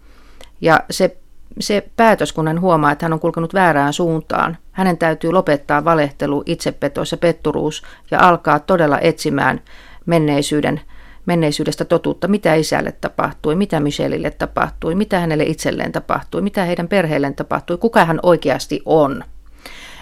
[0.62, 1.18] Ja se,
[1.60, 6.44] se päätös, kun hän huomaa, että hän on kulkenut väärään suuntaan, hänen täytyy lopettaa valehtelu,
[6.46, 9.62] itsepetos ja petturuus ja alkaa todella etsimään
[10.06, 10.82] menneisyyden,
[11.30, 17.36] menneisyydestä totuutta, mitä isälle tapahtui, mitä Michelille tapahtui, mitä hänelle itselleen tapahtui, mitä heidän perheelleen
[17.36, 19.24] tapahtui, kuka hän oikeasti on.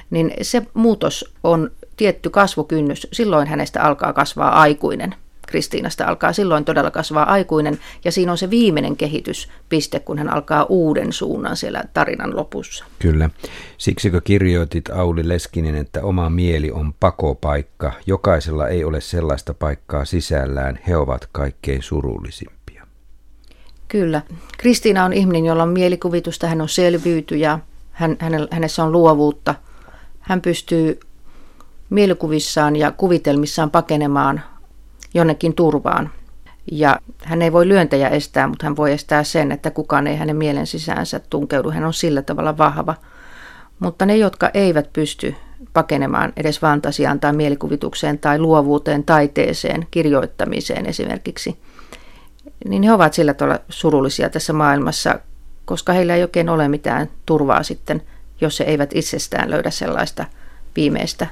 [0.10, 5.16] Niin se muutos on tietty kasvukynnys, silloin hänestä alkaa kasvaa aikuinen–
[5.48, 10.64] Kristiinasta alkaa silloin todella kasvaa aikuinen ja siinä on se viimeinen kehityspiste, kun hän alkaa
[10.64, 12.86] uuden suunnan siellä tarinan lopussa.
[13.00, 13.30] Kyllä.
[13.78, 17.94] Siksikö kirjoitit Auli Leskinen, että oma mieli on pakopaikka.
[18.06, 20.80] Jokaisella ei ole sellaista paikkaa sisällään.
[20.88, 22.88] He ovat kaikkein surullisimpia.
[23.88, 24.22] Kyllä.
[24.58, 27.60] Kristiina on ihminen, jolla on mielikuvitusta, hän on selvyytyjä,
[27.92, 28.18] hän,
[28.52, 29.56] hänessä on luovuutta.
[30.20, 31.00] Hän pystyy
[31.90, 34.42] mielikuvissaan ja kuvitelmissaan pakenemaan
[35.14, 36.10] jonnekin turvaan.
[36.72, 40.36] Ja hän ei voi lyöntejä estää, mutta hän voi estää sen, että kukaan ei hänen
[40.36, 41.72] mielen sisäänsä tunkeudu.
[41.72, 42.96] Hän on sillä tavalla vahva.
[43.80, 45.36] Mutta ne, jotka eivät pysty
[45.74, 51.58] pakenemaan edes fantasiaan tai mielikuvitukseen tai luovuuteen, taiteeseen, kirjoittamiseen esimerkiksi,
[52.68, 55.20] niin he ovat sillä tavalla surullisia tässä maailmassa,
[55.66, 58.02] koska heillä ei oikein ole mitään turvaa sitten,
[58.42, 60.26] jos he eivät itsestään löydä sellaista
[60.76, 61.28] viimeistä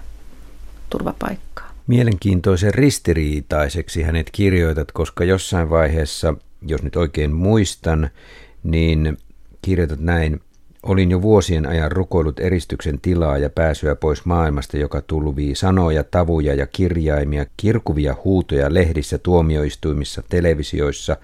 [0.89, 1.54] turvapaikkaa.
[1.87, 8.09] Mielenkiintoisen ristiriitaiseksi hänet kirjoitat, koska jossain vaiheessa, jos nyt oikein muistan,
[8.63, 9.17] niin
[9.61, 10.41] kirjoitat näin,
[10.85, 16.53] Olin jo vuosien ajan rukoillut eristyksen tilaa ja pääsyä pois maailmasta, joka tulvii sanoja, tavuja
[16.53, 21.17] ja kirjaimia, kirkuvia huutoja lehdissä, tuomioistuimissa, televisioissa,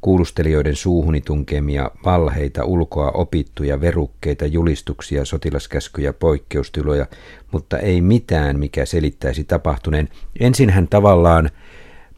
[0.00, 7.06] kuulustelijoiden suuhuni tunkemia valheita, ulkoa opittuja verukkeita, julistuksia, sotilaskäskyjä, poikkeustiloja,
[7.52, 10.08] mutta ei mitään, mikä selittäisi tapahtuneen.
[10.40, 11.50] Ensin hän tavallaan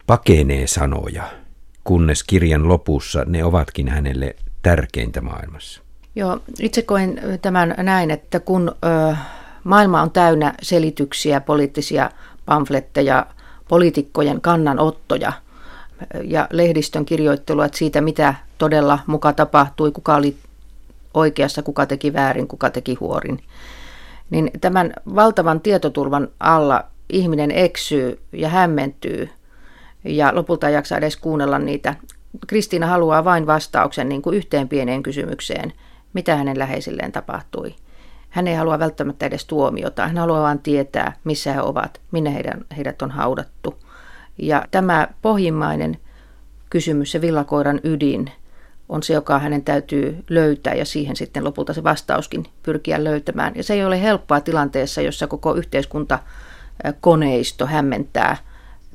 [0.07, 1.23] pakenee sanoja,
[1.85, 5.83] kunnes kirjan lopussa ne ovatkin hänelle tärkeintä maailmassa.
[6.14, 9.16] Joo, itse koen tämän näin, että kun ö,
[9.64, 12.11] maailma on täynnä selityksiä, poliittisia
[12.47, 13.27] pamfletteja,
[13.69, 15.33] poliitikkojen kannanottoja–
[16.25, 20.37] ja lehdistön kirjoittelua siitä, mitä todella muka tapahtui, kuka oli
[21.15, 23.43] oikeassa, kuka teki väärin, kuka teki huorin.
[24.31, 29.29] Niin tämän valtavan tietoturvan alla ihminen eksyy ja hämmentyy
[30.05, 31.95] ja lopulta ei jaksa edes kuunnella niitä.
[32.47, 35.73] Kristiina haluaa vain vastauksen niin kuin yhteen pieneen kysymykseen,
[36.13, 37.75] mitä hänen läheisilleen tapahtui.
[38.31, 42.65] Hän ei halua välttämättä edes tuomiota, hän haluaa vain tietää, missä he ovat, minne heidän,
[42.77, 43.75] heidät on haudattu–
[44.42, 45.98] ja tämä pohjimmainen
[46.70, 48.31] kysymys, se villakoiran ydin,
[48.88, 53.53] on se, joka hänen täytyy löytää ja siihen sitten lopulta se vastauskin pyrkiä löytämään.
[53.57, 56.18] Ja se ei ole helppoa tilanteessa, jossa koko yhteiskunta
[57.00, 58.37] koneisto hämmentää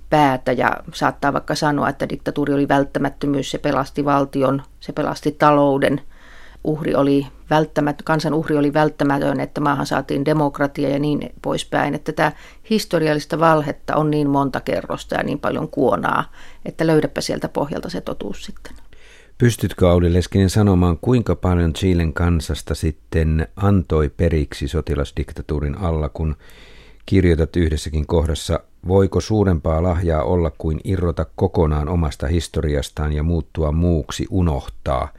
[0.10, 6.02] päätä ja saattaa vaikka sanoa, että diktatuuri oli välttämättömyys, se pelasti valtion, se pelasti talouden,
[6.66, 11.96] uhri oli välttämät, kansan uhri oli välttämätön, että maahan saatiin demokratia ja niin poispäin.
[11.96, 12.32] Että tämä
[12.70, 16.32] historiallista valhetta on niin monta kerrosta ja niin paljon kuonaa,
[16.66, 18.74] että löydäpä sieltä pohjalta se totuus sitten.
[19.38, 26.36] Pystytkö Auli Leskinen sanomaan, kuinka paljon Chilen kansasta sitten antoi periksi sotilasdiktatuurin alla, kun
[27.06, 34.28] kirjoitat yhdessäkin kohdassa, voiko suurempaa lahjaa olla kuin irrota kokonaan omasta historiastaan ja muuttua muuksi,
[34.30, 35.10] unohtaa?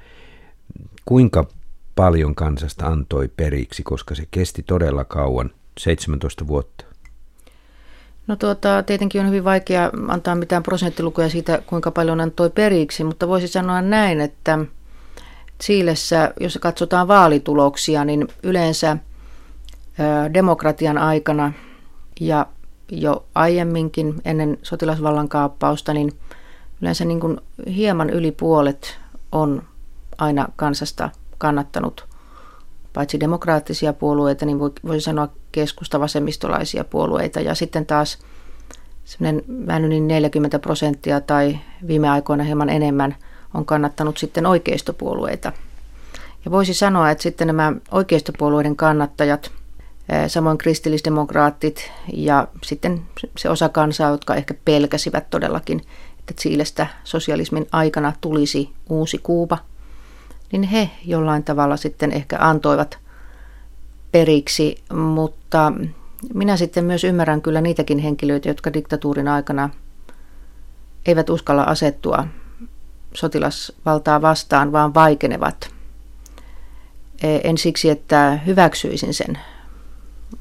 [1.04, 1.46] Kuinka
[1.94, 6.84] paljon kansasta antoi periksi, koska se kesti todella kauan, 17 vuotta?
[8.26, 13.28] No tuota, tietenkin on hyvin vaikea antaa mitään prosenttilukuja siitä, kuinka paljon antoi periksi, mutta
[13.28, 14.58] voisi sanoa näin, että
[15.62, 18.96] Chiilessä, jos katsotaan vaalituloksia, niin yleensä
[20.34, 21.52] demokratian aikana
[22.20, 22.46] ja
[22.90, 26.12] jo aiemminkin ennen sotilasvallan kaappausta, niin
[26.82, 28.98] yleensä niin kuin hieman yli puolet
[29.32, 29.62] on
[30.18, 32.06] aina kansasta kannattanut
[32.96, 37.40] paitsi demokraattisia puolueita, niin voisi sanoa keskusta vasemmistolaisia puolueita.
[37.40, 38.18] Ja sitten taas
[39.04, 43.16] semmoinen niin 40 prosenttia tai viime aikoina hieman enemmän
[43.54, 45.52] on kannattanut sitten oikeistopuolueita.
[46.44, 49.50] Ja voisi sanoa, että sitten nämä oikeistopuolueiden kannattajat,
[50.28, 53.02] samoin kristillisdemokraatit ja sitten
[53.38, 55.82] se osa kansaa, jotka ehkä pelkäsivät todellakin,
[56.18, 59.58] että Chiilestä sosialismin aikana tulisi uusi Kuuba–
[60.52, 62.98] niin he jollain tavalla sitten ehkä antoivat
[64.12, 65.72] periksi, mutta
[66.34, 69.70] minä sitten myös ymmärrän kyllä niitäkin henkilöitä, jotka diktatuurin aikana
[71.06, 72.26] eivät uskalla asettua
[73.14, 75.70] sotilasvaltaa vastaan, vaan vaikenevat.
[77.22, 79.38] E, en siksi, että hyväksyisin sen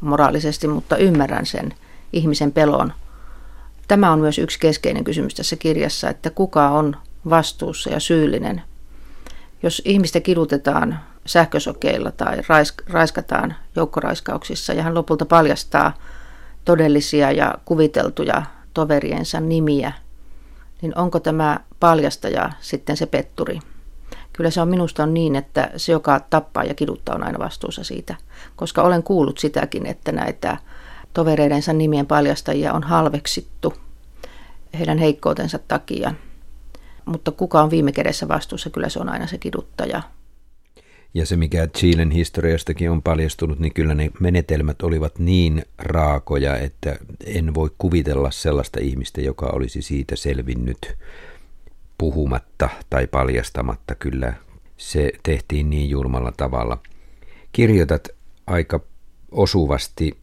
[0.02, 1.74] moraalisesti, mutta ymmärrän sen
[2.14, 2.94] ihmisen pelon.
[3.88, 6.98] Tämä on myös yksi keskeinen kysymys tässä kirjassa, että kuka on
[7.30, 8.62] vastuussa ja syyllinen–
[9.64, 12.38] jos ihmistä kidutetaan sähkösokeilla tai
[12.90, 15.94] raiskataan joukkoraiskauksissa ja hän lopulta paljastaa
[16.66, 19.92] todellisia ja kuviteltuja toveriensa nimiä,
[20.82, 23.60] niin onko tämä paljastaja sitten se petturi?
[24.34, 27.84] Kyllä se on minusta on niin, että se, joka tappaa ja kiduttaa, on aina vastuussa
[27.84, 28.16] siitä.
[28.56, 30.58] Koska olen kuullut sitäkin, että näitä
[31.14, 33.74] tovereidensa nimien paljastajia on halveksittu
[34.80, 36.14] heidän heikkoutensa takia–
[37.06, 40.02] mutta kuka on viime kädessä vastuussa, kyllä se on aina se kiduttaja.
[41.14, 47.00] Ja se, mikä Chilen historiastakin on paljastunut, niin kyllä ne menetelmät olivat niin raakoja, että
[47.26, 50.98] en voi kuvitella sellaista ihmistä, joka olisi siitä selvinnyt
[51.98, 53.96] puhumatta tai paljastamatta.
[53.96, 54.34] Kyllä
[54.78, 56.78] se tehtiin niin julmalla tavalla.
[57.52, 58.08] Kirjoitat
[58.48, 58.80] aika
[59.32, 60.18] osuvasti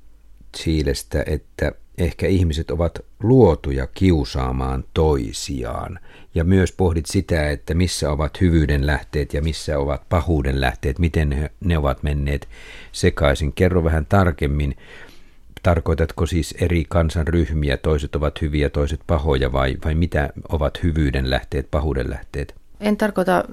[0.57, 5.99] Chilestä, että ehkä ihmiset ovat luotuja kiusaamaan toisiaan.
[6.35, 11.51] Ja myös pohdit sitä, että missä ovat hyvyyden lähteet ja missä ovat pahuuden lähteet, miten
[11.61, 12.49] ne ovat menneet
[12.93, 13.53] sekaisin.
[13.53, 14.77] Kerro vähän tarkemmin,
[15.63, 21.71] tarkoitatko siis eri kansanryhmiä, toiset ovat hyviä, toiset pahoja vai, vai mitä ovat hyvyyden lähteet,
[21.71, 22.55] pahuuden lähteet?
[22.81, 23.45] En tarkoita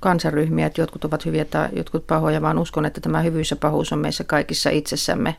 [0.00, 3.92] kansanryhmiä, että jotkut ovat hyviä tai jotkut pahoja, vaan uskon, että tämä hyvyys ja pahuus
[3.92, 5.36] on meissä kaikissa itsessämme.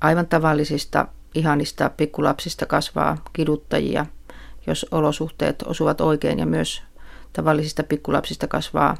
[0.00, 4.06] Aivan tavallisista ihanista pikkulapsista kasvaa kiduttajia,
[4.66, 6.82] jos olosuhteet osuvat oikein ja myös
[7.32, 8.96] tavallisista pikkulapsista kasvaa,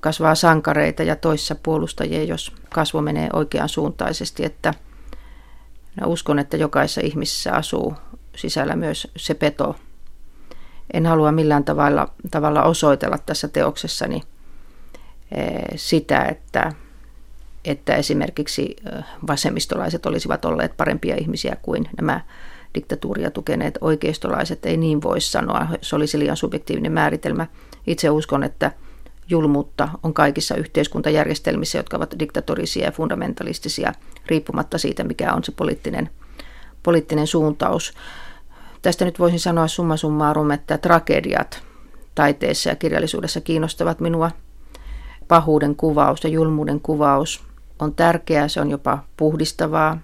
[0.00, 4.74] kasvaa sankareita ja toissa puolustajia, jos kasvu menee oikean suuntaisesti, että
[6.06, 7.94] uskon, että jokaisessa ihmisessä asuu
[8.36, 9.76] sisällä myös se peto.
[10.92, 14.22] En halua millään tavalla, tavalla osoitella tässä teoksessani
[15.32, 16.72] eh, sitä, että
[17.64, 18.76] että esimerkiksi
[19.26, 22.20] vasemmistolaiset olisivat olleet parempia ihmisiä kuin nämä
[22.74, 24.66] diktatuuria tukeneet oikeistolaiset.
[24.66, 27.46] Ei niin voi sanoa, se olisi liian subjektiivinen määritelmä.
[27.86, 28.72] Itse uskon, että
[29.28, 33.92] julmuutta on kaikissa yhteiskuntajärjestelmissä, jotka ovat diktatorisia ja fundamentalistisia,
[34.26, 36.10] riippumatta siitä, mikä on se poliittinen,
[36.82, 37.94] poliittinen suuntaus.
[38.82, 41.62] Tästä nyt voisin sanoa summa summarum, että tragediat
[42.14, 44.30] taiteessa ja kirjallisuudessa kiinnostavat minua.
[45.28, 47.44] Pahuuden kuvaus ja julmuuden kuvaus
[47.78, 49.98] on tärkeää, se on jopa puhdistavaa.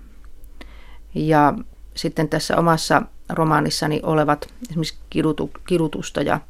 [1.15, 1.55] Ja
[1.95, 6.41] sitten tässä omassa romaanissani olevat esimerkiksi kidutu, kidutusta ja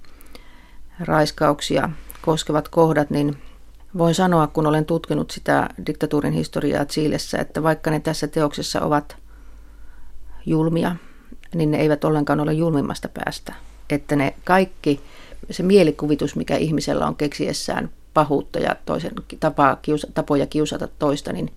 [1.00, 1.90] raiskauksia
[2.22, 3.36] koskevat kohdat, niin
[3.98, 9.16] voin sanoa, kun olen tutkinut sitä diktatuurin historiaa Chiilessä, että vaikka ne tässä teoksessa ovat
[10.46, 10.96] julmia,
[11.54, 13.54] niin ne eivät ollenkaan ole julmimmasta päästä.
[13.90, 15.00] Että ne kaikki
[15.50, 21.52] se mielikuvitus, mikä ihmisellä on keksiessään pahuutta ja toisen tapaa, kiusa, tapoja kiusata toista, niin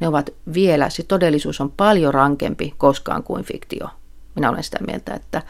[0.00, 3.88] ne ovat vielä, se todellisuus on paljon rankempi koskaan kuin fiktio.
[4.34, 5.42] Minä olen sitä mieltä, että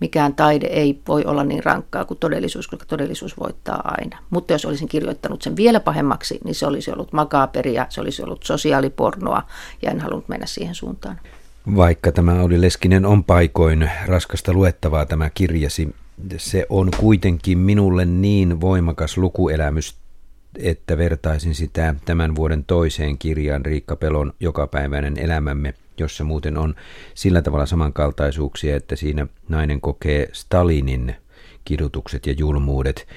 [0.00, 4.18] mikään taide ei voi olla niin rankkaa kuin todellisuus, koska todellisuus voittaa aina.
[4.30, 8.42] Mutta jos olisin kirjoittanut sen vielä pahemmaksi, niin se olisi ollut makaaperia, se olisi ollut
[8.42, 9.42] sosiaalipornoa
[9.82, 11.20] ja en halunnut mennä siihen suuntaan.
[11.76, 15.94] Vaikka tämä oli Leskinen on paikoin raskasta luettavaa tämä kirjasi,
[16.36, 19.96] se on kuitenkin minulle niin voimakas lukuelämys,
[20.58, 26.74] että vertaisin sitä tämän vuoden toiseen kirjaan Riikka Pelon Jokapäiväinen elämämme, jossa muuten on
[27.14, 31.16] sillä tavalla samankaltaisuuksia, että siinä nainen kokee Stalinin
[31.64, 33.08] kidutukset ja julmuudet.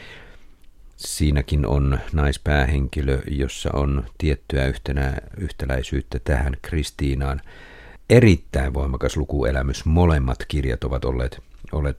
[0.95, 7.41] Siinäkin on naispäähenkilö, jossa on tiettyä yhtenä, yhtäläisyyttä tähän Kristiinaan.
[8.09, 9.85] Erittäin voimakas lukuelämys.
[9.85, 11.39] Molemmat kirjat ovat olleet,
[11.71, 11.97] olleet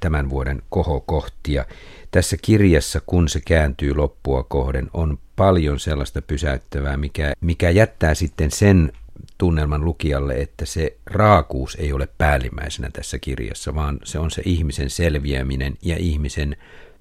[0.00, 1.64] tämän vuoden kohokohtia.
[2.10, 8.50] Tässä kirjassa, kun se kääntyy loppua kohden, on paljon sellaista pysäyttävää, mikä, mikä jättää sitten
[8.50, 8.92] sen
[9.38, 14.90] tunnelman lukijalle, että se raakuus ei ole päällimmäisenä tässä kirjassa, vaan se on se ihmisen
[14.90, 16.56] selviäminen ja ihmisen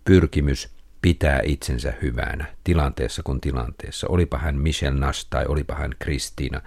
[0.05, 0.69] pyrkimys
[1.01, 4.07] pitää itsensä hyvänä tilanteessa kuin tilanteessa.
[4.09, 6.61] Olipa hän Michel Nash tai olipa hän Kristiina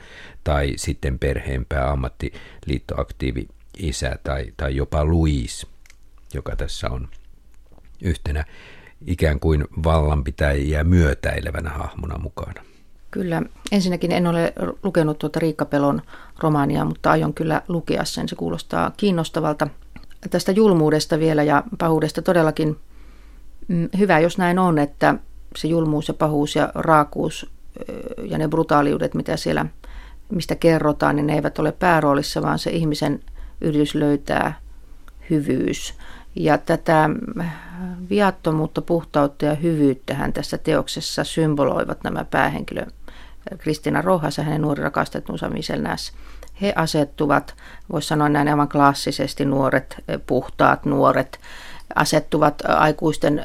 [0.44, 5.66] tai sitten perheenpää ammattiliittoaktiivi isä tai, tai jopa Louise,
[6.34, 7.08] joka tässä on
[8.02, 8.44] yhtenä
[9.06, 12.62] ikään kuin vallanpitäjiä myötäilevänä hahmona mukana.
[13.10, 13.42] Kyllä.
[13.72, 16.02] Ensinnäkin en ole lukenut tuota Riikka Pelon
[16.38, 18.28] romaania, mutta aion kyllä lukea sen.
[18.28, 19.68] Se kuulostaa kiinnostavalta.
[20.30, 22.76] Tästä julmuudesta vielä ja pahuudesta todellakin
[23.68, 25.14] mm, hyvä, jos näin on, että
[25.56, 27.50] se julmuus ja pahuus ja raakuus
[28.24, 29.66] ja ne brutaaliudet, mitä siellä,
[30.30, 33.20] mistä kerrotaan, niin ne eivät ole pääroolissa, vaan se ihmisen
[33.60, 34.60] yritys löytää
[35.30, 35.94] hyvyys.
[36.34, 37.10] Ja tätä
[38.10, 42.86] viattomuutta, puhtautta ja hyvyyttähän tässä teoksessa symboloivat nämä päähenkilö
[43.58, 46.12] Kristina Rohas ja hänen nuori rakastettunsa Michel Näs.
[46.62, 47.54] He asettuvat,
[47.92, 51.40] voisi sanoa näin aivan klassisesti nuoret, puhtaat nuoret,
[51.94, 53.42] asettuvat aikuisten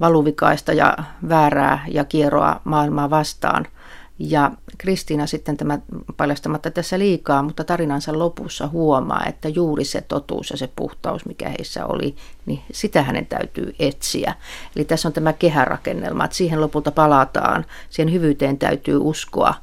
[0.00, 0.96] valuvikaista ja
[1.28, 3.66] väärää ja kierroa maailmaa vastaan–
[4.18, 5.78] ja Kristiina sitten tämä
[6.16, 11.48] paljastamatta tässä liikaa, mutta tarinansa lopussa huomaa, että juuri se totuus ja se puhtaus, mikä
[11.48, 14.34] heissä oli, niin sitä hänen täytyy etsiä.
[14.76, 19.54] Eli tässä on tämä kehärakennelma, että siihen lopulta palataan, siihen hyvyyteen täytyy uskoa.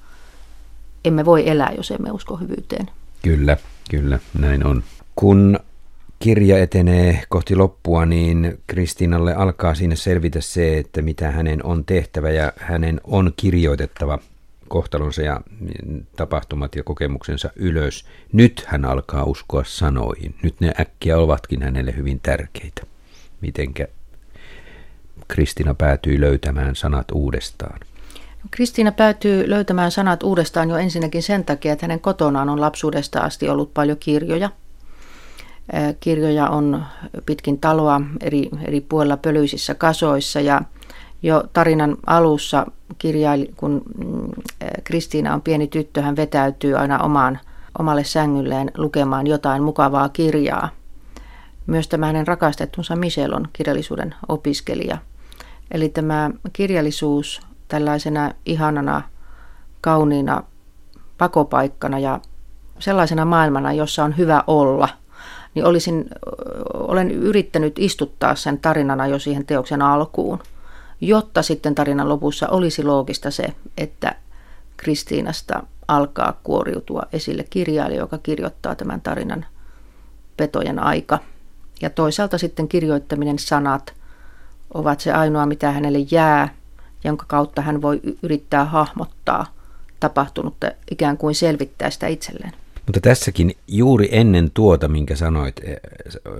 [1.06, 2.90] Emme voi elää, jos emme usko hyvyyteen.
[3.22, 3.58] Kyllä,
[3.90, 4.84] kyllä, näin on.
[5.16, 5.60] Kun
[6.20, 12.30] kirja etenee kohti loppua, niin Kristiinalle alkaa siinä selvitä se, että mitä hänen on tehtävä
[12.30, 14.20] ja hänen on kirjoitettava
[14.68, 15.42] kohtalonsa ja
[16.16, 18.06] tapahtumat ja kokemuksensa ylös.
[18.34, 20.36] Nyt hän alkaa uskoa sanoihin.
[20.44, 22.82] Nyt ne äkkiä ovatkin hänelle hyvin tärkeitä.
[23.42, 23.88] Mitenkä
[25.28, 27.80] Kristina päätyy löytämään sanat uudestaan?
[28.52, 33.50] Kristiina päätyy löytämään sanat uudestaan jo ensinnäkin sen takia, että hänen kotonaan on lapsuudesta asti
[33.50, 34.50] ollut paljon kirjoja.
[36.00, 36.84] Kirjoja on
[37.26, 40.62] pitkin taloa eri, eri puolilla pölyisissä kasoissa ja
[41.26, 42.66] jo tarinan alussa
[42.98, 44.30] kirjaili, kun mm,
[44.84, 47.40] Kristiina on pieni tyttö, hän vetäytyy aina omaan,
[47.80, 50.70] omalle sängylleen lukemaan jotain mukavaa kirjaa.
[51.68, 54.98] Myös tämä hänen rakastettunsa Michel on kirjallisuuden opiskelija.
[55.72, 59.02] Eli tämä kirjallisuus tällaisena ihanana,
[59.82, 60.44] kauniina
[61.18, 62.20] pakopaikkana ja
[62.80, 64.90] sellaisena maailmana, jossa on hyvä olla,
[65.56, 66.06] niin olisin,
[66.74, 70.40] olen yrittänyt istuttaa sen tarinana jo siihen teoksen alkuun–
[71.02, 74.16] jotta sitten tarinan lopussa olisi loogista se, että
[74.78, 79.46] Kristiinasta alkaa kuoriutua esille kirjailija, joka kirjoittaa tämän tarinan
[80.38, 81.20] petojen aika.
[81.82, 83.94] Ja toisaalta sitten kirjoittaminen sanat
[84.74, 86.50] ovat se ainoa, mitä hänelle jää,
[87.04, 89.54] jonka kautta hän voi yrittää hahmottaa
[90.00, 92.54] tapahtunutta, ikään kuin selvittää sitä itselleen.
[92.86, 95.78] Mutta tässäkin juuri ennen tuota, minkä sanoit, eh,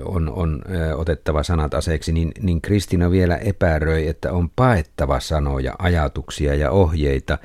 [0.06, 5.76] on, on eh, otettava sanat aseeksi, niin, niin Kristina vielä epäröi, että on paettava sanoja,
[5.80, 7.38] ajatuksia ja ohjeita.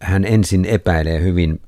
[0.00, 1.60] Hän ensin epäilee hyvin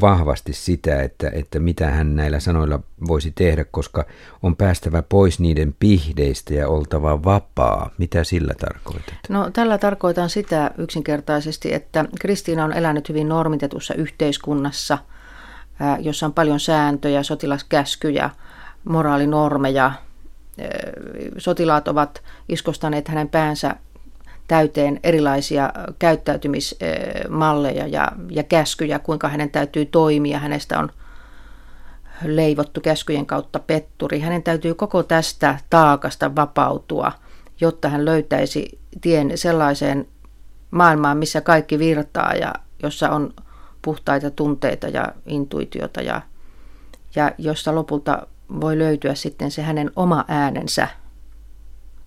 [0.00, 4.04] vahvasti sitä, että, että mitä hän näillä sanoilla voisi tehdä, koska
[4.42, 7.90] on päästävä pois niiden pihdeistä ja oltava vapaa.
[7.98, 9.14] Mitä sillä tarkoitat?
[9.28, 14.98] No tällä tarkoitan sitä yksinkertaisesti, että Kristiina on elänyt hyvin normitetussa yhteiskunnassa–
[16.00, 18.30] jossa on paljon sääntöjä, sotilaskäskyjä,
[18.84, 19.92] moraalinormeja.
[21.38, 23.76] Sotilaat ovat iskostaneet hänen päänsä
[24.48, 30.38] täyteen erilaisia käyttäytymismalleja ja, ja käskyjä, kuinka hänen täytyy toimia.
[30.38, 30.90] Hänestä on
[32.24, 34.20] leivottu käskyjen kautta petturi.
[34.20, 37.12] Hänen täytyy koko tästä taakasta vapautua,
[37.60, 40.06] jotta hän löytäisi tien sellaiseen
[40.70, 43.34] maailmaan, missä kaikki virtaa ja jossa on
[43.88, 46.22] puhtaita tunteita ja intuitiota ja,
[47.16, 48.26] ja josta lopulta
[48.60, 50.88] voi löytyä sitten se hänen oma äänensä.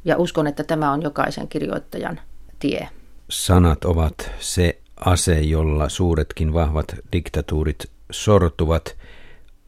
[0.06, 2.20] Ja uskon, että tämä on jokaisen kirjoittajan
[2.60, 2.90] tie.
[3.30, 8.98] Sanat ovat se ase, jolla suuretkin vahvat diktatuurit sortuvat.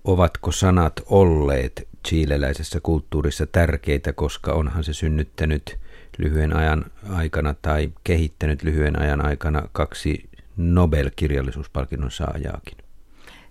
[0.03, 5.79] Ovatko sanat olleet chileläisessä kulttuurissa tärkeitä, koska onhan se synnyttänyt
[6.17, 12.77] lyhyen ajan aikana tai kehittänyt lyhyen ajan aikana kaksi Nobel-kirjallisuuspalkinnon saajaakin?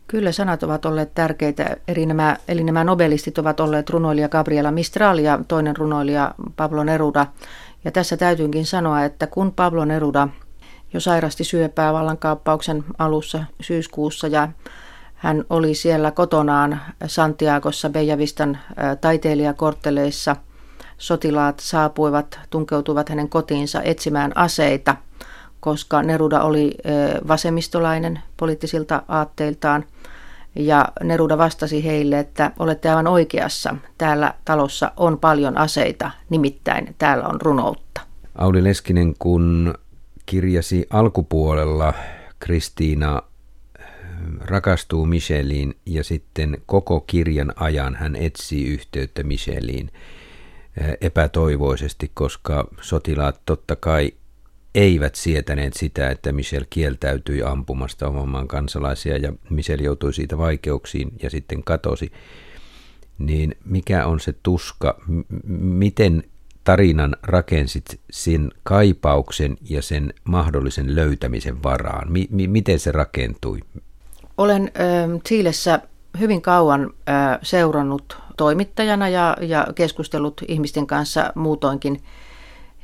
[0.09, 1.77] Kyllä sanat ovat olleet tärkeitä.
[1.89, 7.27] Eli nämä, eli nämä nobelistit ovat olleet runoilija Gabriela Mistral ja toinen runoilija Pablo Neruda.
[7.85, 10.29] Ja tässä täytyykin sanoa, että kun Pablo Neruda
[10.93, 14.49] jo sairasti syöpää vallankaappauksen alussa syyskuussa ja
[15.15, 18.59] hän oli siellä kotonaan Santiagossa Bejavistan
[19.01, 20.37] taiteilijakortteleissa.
[20.99, 24.97] Sotilaat saapuivat, tunkeutuivat hänen kotiinsa etsimään aseita,
[25.63, 26.75] koska Neruda oli
[27.29, 29.85] vasemmistolainen poliittisilta aatteiltaan.
[30.55, 33.77] Ja Neruda vastasi heille, että olette aivan oikeassa.
[33.99, 38.01] Täällä talossa on paljon aseita, nimittäin täällä on runoutta.
[38.39, 39.75] Auli Leskinen, kun
[40.27, 41.95] kirjasi alkupuolella
[42.41, 43.23] Kristiina
[44.41, 49.91] rakastuu Micheliin ja sitten koko kirjan ajan hän etsii yhteyttä Micheliin
[51.01, 54.13] epätoivoisesti, koska sotilaat totta kai
[54.75, 61.13] eivät sietäneet sitä, että Michel kieltäytyi ampumasta oman maan kansalaisia ja Michel joutui siitä vaikeuksiin
[61.23, 62.13] ja sitten katosi.
[63.19, 64.97] Niin mikä on se tuska?
[65.07, 65.21] M-
[65.59, 66.25] miten
[66.65, 72.13] tarinan rakensit sen kaipauksen ja sen mahdollisen löytämisen varaan?
[72.13, 73.61] Mi- mi- miten se rakentui?
[74.39, 75.81] Olen äh, Chiilessä
[76.21, 76.91] hyvin kauan
[77.43, 82.03] seurannut toimittajana ja, ja keskustellut ihmisten kanssa muutoinkin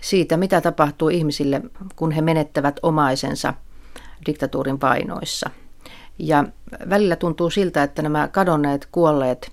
[0.01, 1.63] siitä, mitä tapahtuu ihmisille,
[1.97, 3.55] kun he menettävät omaisensa
[4.27, 5.51] diktatuurin painoissa.
[6.19, 6.45] Ja
[6.91, 9.53] välillä tuntuu siltä, että nämä kadonneet, kuolleet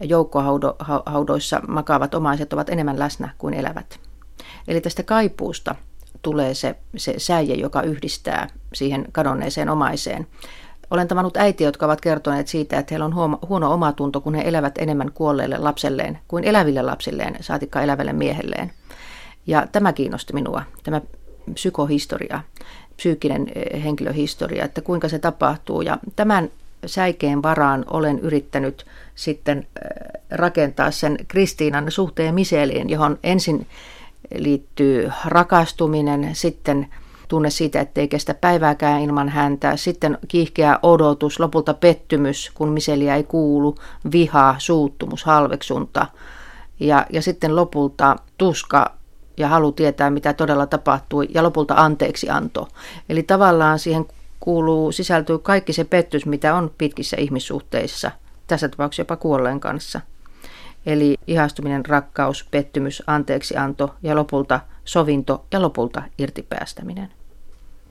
[0.00, 4.00] joukkohaudoissa makaavat omaiset ovat enemmän läsnä kuin elävät.
[4.68, 5.74] Eli tästä kaipuusta
[6.22, 10.26] tulee se, se säie, joka yhdistää siihen kadonneeseen omaiseen.
[10.90, 14.42] Olen tavannut äitiä, jotka ovat kertoneet siitä, että heillä on huono, huono omatunto, kun he
[14.44, 18.72] elävät enemmän kuolleelle lapselleen kuin eläville lapsilleen, saatikka elävälle miehelleen.
[19.46, 21.00] Ja tämä kiinnosti minua, tämä
[21.54, 22.40] psykohistoria,
[22.96, 25.82] psyykkinen eh, henkilöhistoria, että kuinka se tapahtuu.
[25.82, 26.50] Ja tämän
[26.86, 33.66] säikeen varaan olen yrittänyt sitten äh, rakentaa sen Kristiinan suhteen Miseliin, johon ensin
[34.34, 36.86] liittyy rakastuminen, sitten
[37.28, 43.24] tunne siitä, ettei kestä päivääkään ilman häntä, sitten kiihkeä odotus, lopulta pettymys, kun Miseliä ei
[43.24, 43.76] kuulu,
[44.12, 46.06] viha, suuttumus, halveksunta
[46.80, 48.96] ja, ja sitten lopulta tuska
[49.36, 52.68] ja halu tietää, mitä todella tapahtui, ja lopulta anteeksi anto.
[53.08, 54.04] Eli tavallaan siihen
[54.40, 58.10] kuuluu, sisältyy kaikki se pettys, mitä on pitkissä ihmissuhteissa,
[58.46, 60.00] tässä tapauksessa jopa kuolleen kanssa.
[60.86, 67.12] Eli ihastuminen, rakkaus, pettymys, anteeksianto ja lopulta sovinto ja lopulta irtipäästäminen.